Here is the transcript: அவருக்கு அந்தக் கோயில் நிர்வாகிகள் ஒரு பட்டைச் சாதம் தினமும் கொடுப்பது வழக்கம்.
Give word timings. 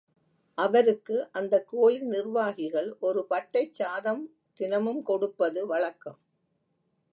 அவருக்கு 0.57 1.29
அந்தக் 1.31 1.67
கோயில் 1.67 2.07
நிர்வாகிகள் 2.07 2.97
ஒரு 2.99 3.27
பட்டைச் 3.29 3.73
சாதம் 3.73 4.23
தினமும் 4.59 5.01
கொடுப்பது 5.03 5.67
வழக்கம். 5.67 6.19